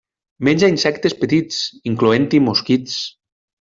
Menja 0.47 0.69
insectes 0.75 1.17
petits, 1.25 1.61
incloent-hi 1.93 2.43
mosquits. 2.51 3.01